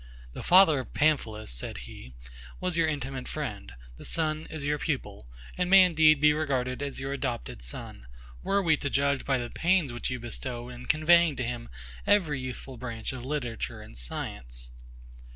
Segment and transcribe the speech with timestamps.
[0.33, 2.15] The father of PAMPHILUS, said he,
[2.59, 6.99] was your intimate friend: The son is your pupil; and may indeed be regarded as
[6.99, 8.07] your adopted son,
[8.41, 11.69] were we to judge by the pains which you bestow in conveying to him
[12.07, 14.71] every useful branch of literature and science.